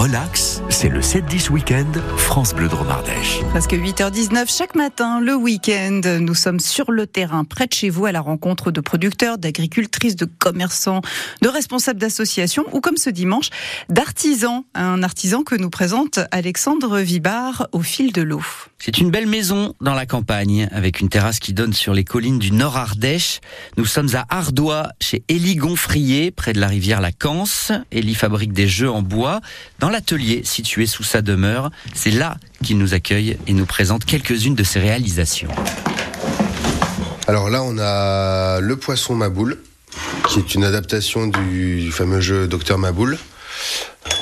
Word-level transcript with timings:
relax, 0.00 0.62
c'est 0.70 0.88
le 0.88 1.00
7-10 1.00 1.50
week-end 1.50 1.92
France 2.16 2.54
Bleu 2.54 2.68
Dromardèche. 2.68 3.40
Presque 3.50 3.74
8h19 3.74 4.50
chaque 4.50 4.74
matin, 4.74 5.20
le 5.20 5.34
week-end, 5.34 6.00
nous 6.20 6.34
sommes 6.34 6.58
sur 6.58 6.90
le 6.90 7.06
terrain, 7.06 7.44
près 7.44 7.66
de 7.66 7.74
chez 7.74 7.90
vous, 7.90 8.06
à 8.06 8.12
la 8.12 8.22
rencontre 8.22 8.70
de 8.70 8.80
producteurs, 8.80 9.36
d'agricultrices, 9.36 10.16
de 10.16 10.24
commerçants, 10.24 11.02
de 11.42 11.48
responsables 11.48 12.00
d'associations, 12.00 12.64
ou 12.72 12.80
comme 12.80 12.96
ce 12.96 13.10
dimanche, 13.10 13.50
d'artisans. 13.90 14.64
Un 14.72 15.02
artisan 15.02 15.42
que 15.42 15.54
nous 15.54 15.68
présente 15.68 16.18
Alexandre 16.30 17.00
Vibard 17.00 17.68
au 17.72 17.82
fil 17.82 18.12
de 18.12 18.22
l'eau. 18.22 18.42
C'est 18.78 18.96
une 18.96 19.10
belle 19.10 19.26
maison 19.26 19.74
dans 19.82 19.92
la 19.92 20.06
campagne, 20.06 20.66
avec 20.72 21.00
une 21.00 21.10
terrasse 21.10 21.40
qui 21.40 21.52
donne 21.52 21.74
sur 21.74 21.92
les 21.92 22.04
collines 22.04 22.38
du 22.38 22.52
Nord 22.52 22.78
Ardèche. 22.78 23.40
Nous 23.76 23.84
sommes 23.84 24.14
à 24.14 24.24
Ardois, 24.30 24.88
chez 24.98 25.22
Élie 25.28 25.56
Gonfrier, 25.56 26.30
près 26.30 26.54
de 26.54 26.60
la 26.60 26.68
rivière 26.68 27.02
La 27.02 27.12
Canse. 27.12 27.72
Élie 27.92 28.14
fabrique 28.14 28.54
des 28.54 28.66
jeux 28.66 28.90
en 28.90 29.02
bois. 29.02 29.42
Dans 29.78 29.89
l'atelier 29.90 30.42
situé 30.44 30.86
sous 30.86 31.02
sa 31.02 31.22
demeure, 31.22 31.70
c'est 31.94 32.10
là 32.10 32.36
qu'il 32.64 32.78
nous 32.78 32.94
accueille 32.94 33.38
et 33.46 33.52
nous 33.52 33.66
présente 33.66 34.04
quelques-unes 34.04 34.54
de 34.54 34.64
ses 34.64 34.80
réalisations. 34.80 35.50
Alors 37.26 37.50
là, 37.50 37.62
on 37.62 37.78
a 37.78 38.60
le 38.60 38.76
poisson 38.76 39.14
Maboule, 39.14 39.58
qui 40.28 40.38
est 40.38 40.54
une 40.54 40.64
adaptation 40.64 41.26
du 41.26 41.90
fameux 41.92 42.20
jeu 42.20 42.48
Docteur 42.48 42.78
Maboule. 42.78 43.18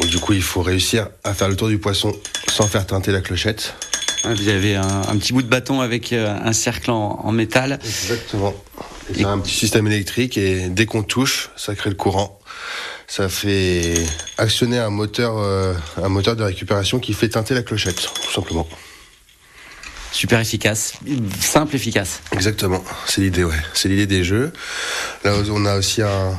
Où 0.00 0.06
du 0.06 0.18
coup, 0.18 0.32
il 0.32 0.42
faut 0.42 0.62
réussir 0.62 1.08
à 1.24 1.34
faire 1.34 1.48
le 1.48 1.56
tour 1.56 1.68
du 1.68 1.78
poisson 1.78 2.14
sans 2.48 2.66
faire 2.66 2.86
teinter 2.86 3.12
la 3.12 3.20
clochette. 3.20 3.74
Vous 4.24 4.48
avez 4.48 4.74
un, 4.74 5.02
un 5.08 5.16
petit 5.18 5.32
bout 5.32 5.42
de 5.42 5.48
bâton 5.48 5.80
avec 5.80 6.12
euh, 6.12 6.36
un 6.42 6.52
cercle 6.52 6.90
en, 6.90 7.20
en 7.22 7.32
métal. 7.32 7.78
Exactement. 7.84 8.54
C'est 9.14 9.24
un 9.24 9.38
petit 9.38 9.54
système 9.54 9.86
électrique 9.86 10.36
et 10.36 10.68
dès 10.68 10.86
qu'on 10.86 11.02
touche, 11.02 11.50
ça 11.56 11.74
crée 11.74 11.90
le 11.90 11.96
courant. 11.96 12.40
Ça 13.08 13.28
fait 13.28 13.94
actionner 14.36 14.78
un 14.78 14.90
moteur, 14.90 15.38
euh, 15.38 15.74
un 16.02 16.08
moteur 16.08 16.34
de 16.36 16.42
récupération 16.42 16.98
qui 16.98 17.14
fait 17.14 17.28
teinter 17.28 17.54
la 17.54 17.62
clochette, 17.62 17.96
tout 17.96 18.32
simplement. 18.32 18.68
Super 20.12 20.40
efficace, 20.40 20.94
simple, 21.40 21.76
efficace. 21.76 22.20
Exactement, 22.32 22.82
c'est 23.06 23.20
l'idée, 23.20 23.44
ouais. 23.44 23.54
C'est 23.74 23.88
l'idée 23.88 24.06
des 24.06 24.24
jeux. 24.24 24.52
Là, 25.24 25.34
on 25.50 25.66
a 25.66 25.76
aussi 25.76 26.02
un, 26.02 26.38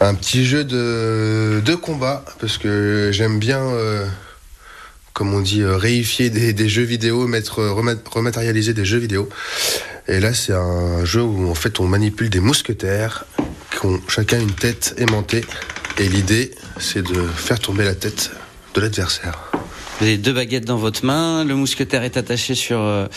un 0.00 0.14
petit 0.14 0.46
jeu 0.46 0.64
de, 0.64 1.60
de 1.64 1.74
combat, 1.74 2.24
parce 2.40 2.56
que 2.56 3.10
j'aime 3.12 3.38
bien, 3.38 3.60
euh, 3.60 4.06
comme 5.12 5.34
on 5.34 5.40
dit, 5.40 5.62
euh, 5.62 5.76
réifier 5.76 6.30
des, 6.30 6.52
des 6.52 6.68
jeux 6.68 6.84
vidéo, 6.84 7.26
mettre, 7.26 7.62
rematérialiser 8.10 8.74
des 8.74 8.84
jeux 8.84 8.98
vidéo. 8.98 9.28
Et 10.06 10.20
là, 10.20 10.32
c'est 10.32 10.54
un 10.54 11.04
jeu 11.04 11.22
où 11.22 11.50
en 11.50 11.54
fait 11.54 11.80
on 11.80 11.86
manipule 11.86 12.30
des 12.30 12.40
mousquetaires 12.40 13.26
qui 13.78 13.86
ont 13.86 14.00
chacun 14.08 14.40
une 14.40 14.52
tête 14.52 14.94
aimantée. 14.98 15.44
Et 15.98 16.08
l'idée, 16.08 16.52
c'est 16.78 17.02
de 17.02 17.22
faire 17.26 17.58
tomber 17.58 17.84
la 17.84 17.94
tête 17.94 18.30
de 18.74 18.80
l'adversaire. 18.80 19.50
Vous 19.98 20.06
avez 20.06 20.16
deux 20.16 20.32
baguettes 20.32 20.64
dans 20.64 20.76
votre 20.76 21.04
main, 21.04 21.44
le 21.44 21.56
mousquetaire 21.56 22.04
est 22.04 22.16
attaché 22.16 22.54
sur 22.54 22.80
euh, 22.80 23.08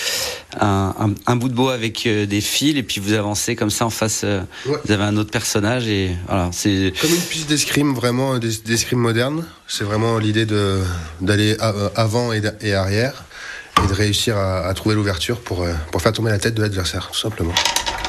un, 0.59 0.95
un, 1.00 1.14
un, 1.28 1.36
bout 1.36 1.48
de 1.48 1.53
bois 1.53 1.76
avec 1.76 2.08
euh, 2.08 2.26
des 2.26 2.42
fils, 2.42 2.76
et 2.76 2.81
puis 2.81 3.00
vous 3.00 3.14
avancez 3.14 3.56
comme 3.56 3.70
ça 3.70 3.86
en 3.86 3.92
face. 3.92 4.22
Euh, 4.23 4.42
ouais. 4.66 4.78
Vous 4.84 4.92
avez 4.92 5.03
un 5.03 5.16
autre 5.18 5.30
personnage, 5.30 5.88
et 5.88 6.09
voilà, 6.28 6.50
c'est 6.52 6.92
comme 7.00 7.12
une 7.12 7.22
piste 7.22 7.48
d'escrime, 7.48 7.94
vraiment 7.94 8.40
d'escrime 8.40 8.98
moderne. 8.98 9.46
C'est 9.68 9.84
vraiment 9.84 10.18
l'idée 10.18 10.48
de 10.48 10.80
d'aller 11.22 11.56
avant 11.96 12.34
et, 12.34 12.42
et 12.62 12.73
arrière 12.73 13.25
et 13.84 13.88
de 13.88 13.94
réussir 13.94 14.36
à, 14.36 14.66
à 14.66 14.73
trouver 14.73 14.96
l'ouverture 14.96 15.40
pour, 15.40 15.64
pour 15.92 16.02
faire 16.02 16.14
tomber 16.14 16.31
la 16.31 16.40
tête 16.40 16.56
de 16.56 16.64
l'adversaire, 16.64 17.09
tout 17.14 17.20
simplement. 17.20 17.53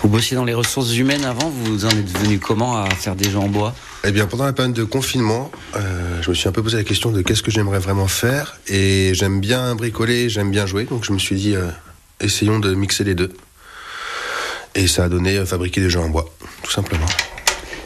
Vous 0.02 0.08
bossiez 0.08 0.36
dans 0.36 0.44
les 0.44 0.52
ressources 0.52 0.96
humaines 0.96 1.24
avant, 1.24 1.48
vous 1.48 1.84
en 1.84 1.90
êtes 1.90 2.18
venu 2.18 2.40
comment 2.40 2.76
à 2.76 2.90
faire 2.90 3.14
des 3.14 3.30
jeux 3.30 3.38
en 3.38 3.46
bois? 3.46 3.72
Eh 4.02 4.10
bien, 4.10 4.26
pendant 4.26 4.44
la 4.44 4.52
période 4.52 4.74
de 4.74 4.82
confinement, 4.82 5.52
euh, 5.76 6.20
je 6.20 6.30
me 6.30 6.34
suis 6.34 6.48
un 6.48 6.52
peu 6.52 6.60
posé 6.60 6.76
la 6.76 6.82
question 6.82 7.12
de 7.12 7.22
qu'est-ce 7.22 7.42
que 7.42 7.52
j'aimerais 7.52 7.78
vraiment 7.78 8.08
faire. 8.08 8.58
Et 8.66 9.12
j'aime 9.14 9.38
bien 9.38 9.76
bricoler, 9.76 10.28
j'aime 10.28 10.50
bien 10.50 10.66
jouer, 10.66 10.86
donc 10.86 11.04
je 11.04 11.12
me 11.12 11.20
suis 11.20 11.36
dit, 11.36 11.54
euh, 11.54 11.68
essayons 12.20 12.58
de 12.58 12.74
mixer 12.74 13.04
les 13.04 13.14
deux. 13.14 13.32
Et 14.74 14.88
ça 14.88 15.04
a 15.04 15.08
donné 15.08 15.36
euh, 15.36 15.46
fabriquer 15.46 15.80
des 15.80 15.88
jeux 15.88 16.00
en 16.00 16.08
bois, 16.08 16.28
tout 16.64 16.72
simplement. 16.72 17.06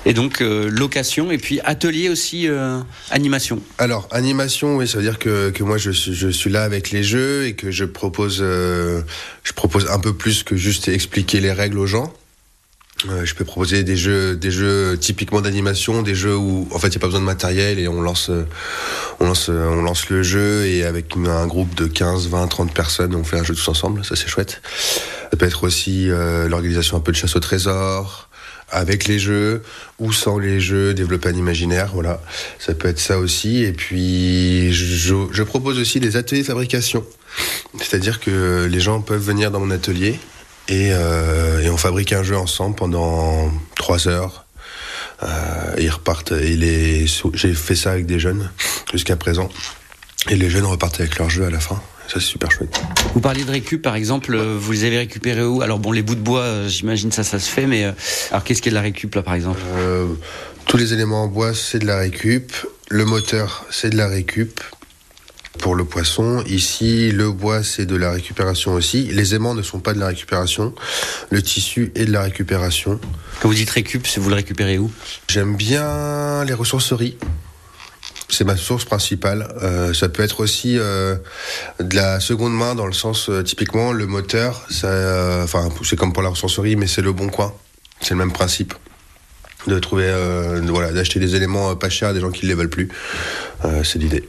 Et 0.06 0.14
donc 0.14 0.40
euh, 0.40 0.70
location 0.70 1.32
et 1.32 1.36
puis 1.36 1.60
atelier 1.64 2.08
aussi 2.08 2.48
euh, 2.48 2.78
animation. 3.10 3.60
Alors 3.78 4.06
animation, 4.12 4.76
oui, 4.76 4.86
ça 4.86 4.98
veut 4.98 5.02
dire 5.02 5.18
que, 5.18 5.50
que 5.50 5.64
moi 5.64 5.78
je 5.78 5.90
je 5.90 6.28
suis 6.28 6.48
là 6.48 6.62
avec 6.62 6.92
les 6.92 7.02
jeux 7.02 7.44
et 7.46 7.54
que 7.54 7.72
je 7.72 7.84
propose 7.84 8.38
euh, 8.40 9.02
je 9.42 9.52
propose 9.52 9.90
un 9.90 9.98
peu 9.98 10.14
plus 10.14 10.44
que 10.44 10.54
juste 10.54 10.86
expliquer 10.86 11.40
les 11.40 11.52
règles 11.52 11.78
aux 11.78 11.86
gens. 11.86 12.12
Je 13.24 13.34
peux 13.34 13.44
proposer 13.44 13.84
des 13.84 13.94
jeux, 13.94 14.36
des 14.36 14.50
jeux 14.50 14.96
typiquement 14.98 15.42
d'animation, 15.42 16.02
des 16.02 16.14
jeux 16.14 16.34
où 16.34 16.66
en 16.72 16.78
fait 16.78 16.88
il 16.88 16.92
n'y 16.92 16.96
a 16.96 17.00
pas 17.00 17.08
besoin 17.08 17.20
de 17.20 17.26
matériel 17.26 17.78
et 17.78 17.88
on 17.88 18.00
lance, 18.00 18.30
on 19.20 19.26
lance, 19.26 19.50
on 19.50 19.82
lance 19.82 20.08
le 20.08 20.22
jeu 20.22 20.64
et 20.64 20.82
avec 20.82 21.14
un 21.16 21.46
groupe 21.46 21.74
de 21.74 21.86
15, 21.86 22.28
20, 22.28 22.46
30 22.46 22.72
personnes 22.72 23.14
on 23.14 23.22
fait 23.22 23.38
un 23.38 23.44
jeu 23.44 23.54
tous 23.54 23.68
ensemble, 23.68 24.02
ça 24.04 24.16
c'est 24.16 24.28
chouette. 24.28 24.62
Ça 25.30 25.36
peut 25.36 25.44
être 25.46 25.64
aussi 25.64 26.08
l'organisation 26.48 26.96
un 26.96 27.00
peu 27.00 27.12
de 27.12 27.16
chasse 27.16 27.36
au 27.36 27.40
trésor, 27.40 28.30
avec 28.70 29.06
les 29.06 29.18
jeux 29.18 29.62
ou 29.98 30.12
sans 30.12 30.38
les 30.38 30.60
jeux, 30.60 30.92
développer 30.94 31.28
un 31.28 31.34
imaginaire, 31.34 31.90
voilà. 31.94 32.20
Ça 32.58 32.74
peut 32.74 32.88
être 32.88 32.98
ça 32.98 33.18
aussi. 33.18 33.62
Et 33.62 33.72
puis, 33.72 34.72
je, 34.72 35.42
propose 35.42 35.78
aussi 35.78 36.00
des 36.00 36.16
ateliers 36.16 36.42
de 36.42 36.46
fabrication. 36.46 37.04
C'est-à-dire 37.78 38.20
que 38.20 38.66
les 38.70 38.80
gens 38.80 39.00
peuvent 39.00 39.22
venir 39.22 39.50
dans 39.50 39.60
mon 39.60 39.70
atelier 39.70 40.18
et, 40.68 40.90
euh, 40.92 41.70
on 41.70 41.76
fabrique 41.76 42.12
un 42.12 42.22
jeu 42.22 42.36
ensemble 42.36 42.74
pendant 42.74 43.50
trois 43.76 44.08
heures. 44.08 44.46
Euh, 45.22 45.74
ils 45.78 45.90
repartent. 45.90 46.32
Les... 46.32 47.06
J'ai 47.34 47.54
fait 47.54 47.76
ça 47.76 47.92
avec 47.92 48.06
des 48.06 48.18
jeunes 48.18 48.50
jusqu'à 48.90 49.16
présent. 49.16 49.48
Et 50.28 50.34
les 50.34 50.50
jeunes 50.50 50.64
repartent 50.64 51.00
avec 51.00 51.18
leur 51.18 51.30
jeu 51.30 51.44
à 51.44 51.50
la 51.50 51.60
fin. 51.60 51.80
Ça, 52.08 52.14
c'est 52.14 52.20
super 52.20 52.50
chouette. 52.50 52.80
Vous 53.14 53.20
parliez 53.20 53.44
de 53.44 53.50
récup, 53.50 53.82
par 53.82 53.96
exemple, 53.96 54.36
vous 54.36 54.72
les 54.72 54.84
avez 54.84 54.98
récupérés 54.98 55.42
où? 55.44 55.62
Alors 55.62 55.78
bon, 55.78 55.92
les 55.92 56.02
bouts 56.02 56.14
de 56.14 56.20
bois, 56.20 56.66
j'imagine 56.68 57.10
ça, 57.10 57.24
ça 57.24 57.38
se 57.38 57.50
fait, 57.50 57.66
mais 57.66 57.92
alors 58.30 58.44
qu'est-ce 58.44 58.62
qui 58.62 58.68
est 58.68 58.70
de 58.70 58.76
la 58.76 58.82
récup 58.82 59.14
là, 59.14 59.22
par 59.22 59.34
exemple? 59.34 59.60
Euh, 59.78 60.06
Tous 60.66 60.76
les 60.76 60.92
éléments 60.92 61.24
en 61.24 61.28
bois, 61.28 61.54
c'est 61.54 61.78
de 61.78 61.86
la 61.86 61.98
récup. 61.98 62.52
Le 62.88 63.04
moteur, 63.04 63.64
c'est 63.70 63.90
de 63.90 63.96
la 63.96 64.06
récup. 64.08 64.60
Pour 65.58 65.74
le 65.74 65.84
poisson, 65.84 66.44
ici, 66.46 67.10
le 67.10 67.32
bois, 67.32 67.62
c'est 67.62 67.86
de 67.86 67.96
la 67.96 68.10
récupération 68.10 68.74
aussi. 68.74 69.04
Les 69.04 69.34
aimants 69.34 69.54
ne 69.54 69.62
sont 69.62 69.80
pas 69.80 69.94
de 69.94 69.98
la 69.98 70.08
récupération. 70.08 70.74
Le 71.30 71.42
tissu 71.42 71.92
est 71.94 72.04
de 72.04 72.12
la 72.12 72.22
récupération. 72.22 73.00
Quand 73.40 73.48
vous 73.48 73.54
dites 73.54 73.70
récup, 73.70 74.06
vous 74.18 74.28
le 74.28 74.36
récupérez 74.36 74.76
où? 74.76 74.90
J'aime 75.28 75.56
bien 75.56 76.44
les 76.44 76.52
ressourceries 76.52 77.16
c'est 78.28 78.44
ma 78.44 78.56
source 78.56 78.84
principale. 78.84 79.48
Euh, 79.62 79.94
ça 79.94 80.08
peut 80.08 80.22
être 80.22 80.40
aussi 80.40 80.78
euh, 80.78 81.16
de 81.80 81.94
la 81.94 82.20
seconde 82.20 82.54
main 82.54 82.74
dans 82.74 82.86
le 82.86 82.92
sens 82.92 83.28
euh, 83.28 83.42
typiquement 83.42 83.92
le 83.92 84.06
moteur, 84.06 84.66
enfin 84.70 85.68
c'est 85.84 85.96
comme 85.96 86.12
pour 86.12 86.22
la 86.22 86.30
ressourcerie, 86.30 86.76
mais 86.76 86.86
c'est 86.86 87.02
le 87.02 87.12
bon 87.12 87.28
coin. 87.28 87.52
C'est 88.00 88.10
le 88.10 88.18
même 88.18 88.32
principe 88.32 88.74
de 89.66 89.78
trouver, 89.80 90.12
voilà, 90.66 90.92
d'acheter 90.92 91.18
des 91.18 91.34
éléments 91.34 91.74
pas 91.74 91.88
chers 91.88 92.10
à 92.10 92.12
des 92.12 92.20
gens 92.20 92.30
qui 92.30 92.44
ne 92.44 92.50
les 92.50 92.54
veulent 92.54 92.70
plus. 92.70 92.88
c'est 93.82 93.98
l'idée. 93.98 94.28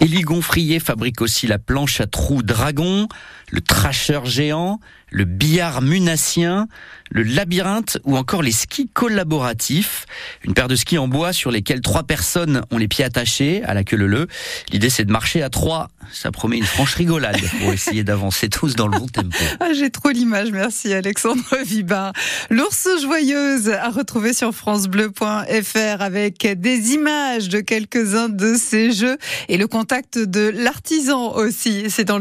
Élie 0.00 0.22
Gonfrier 0.22 0.80
fabrique 0.80 1.20
aussi 1.20 1.46
la 1.46 1.58
planche 1.58 2.00
à 2.00 2.06
trous 2.06 2.42
dragon, 2.42 3.06
le 3.50 3.60
tracheur 3.60 4.24
géant, 4.24 4.80
le 5.10 5.24
billard 5.24 5.82
munassien, 5.82 6.68
le 7.10 7.22
labyrinthe 7.22 7.98
ou 8.04 8.16
encore 8.16 8.42
les 8.42 8.52
skis 8.52 8.88
collaboratifs. 8.88 10.06
Une 10.44 10.54
paire 10.54 10.68
de 10.68 10.76
skis 10.76 10.98
en 10.98 11.08
bois 11.08 11.32
sur 11.32 11.50
lesquels 11.50 11.80
trois 11.80 12.04
personnes 12.04 12.62
ont 12.70 12.78
les 12.78 12.88
pieds 12.88 13.04
attachés 13.04 13.62
à 13.64 13.74
la 13.74 13.84
queue 13.84 13.96
leu. 13.96 14.28
L'idée 14.72 14.90
c'est 14.90 15.04
de 15.04 15.12
marcher 15.12 15.42
à 15.42 15.50
trois. 15.50 15.88
Ça 16.12 16.30
promet 16.30 16.58
une 16.58 16.64
franche 16.64 16.94
rigolade 16.94 17.40
pour 17.60 17.72
essayer 17.72 18.02
d'avancer 18.04 18.48
tous 18.48 18.74
dans 18.74 18.88
le 18.88 18.98
bon 18.98 19.06
tempo. 19.06 19.36
Ah, 19.60 19.72
J'ai 19.72 19.90
trop 19.90 20.10
l'image, 20.10 20.50
merci 20.50 20.92
Alexandre 20.92 21.44
Vibard. 21.64 22.12
L'ours 22.48 22.88
joyeuse 23.02 23.68
à 23.68 23.90
retrouver 23.90 24.32
sur 24.32 24.52
francebleu.fr 24.52 26.00
avec 26.00 26.46
des 26.60 26.92
images 26.92 27.48
de 27.48 27.60
quelques-uns 27.60 28.28
de 28.28 28.54
ces 28.54 28.92
jeux 28.92 29.18
et 29.48 29.56
le 29.56 29.66
contact 29.66 30.18
de 30.18 30.52
l'artisan 30.54 31.32
aussi. 31.34 31.84
C'est 31.90 32.04
dans 32.04 32.18